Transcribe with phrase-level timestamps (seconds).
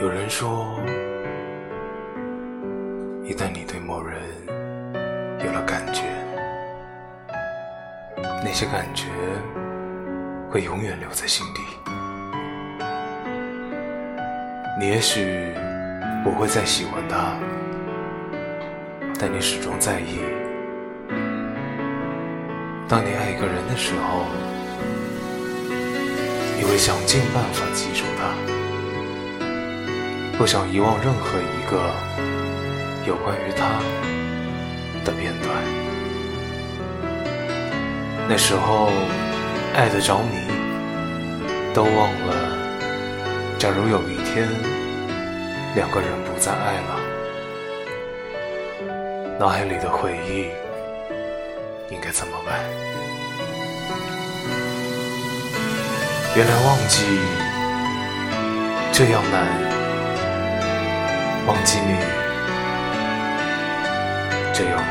[0.00, 0.78] 有人说，
[3.24, 4.22] 一旦你对某人
[5.44, 6.04] 有了感觉，
[8.44, 9.06] 那些感觉
[10.48, 11.60] 会永远留在心底。
[14.78, 15.52] 你也许
[16.22, 17.34] 不会再喜欢他，
[19.18, 20.20] 但你始终在意。
[22.88, 24.26] 当你爱一个人的时候，
[26.56, 28.57] 你会想尽办法记住他。
[30.38, 31.90] 不想遗忘任何一个
[33.04, 33.80] 有关于他
[35.04, 35.52] 的片段。
[38.28, 38.92] 那时候
[39.74, 40.36] 爱的着迷，
[41.74, 42.56] 都忘了。
[43.58, 44.48] 假如有一天
[45.74, 47.00] 两个人不再爱了，
[49.40, 50.46] 脑海里的回忆
[51.92, 52.60] 应该怎么办？
[56.36, 57.18] 原来忘记
[58.92, 59.67] 这样难。
[61.48, 61.94] 忘记你，
[64.52, 64.87] 这样。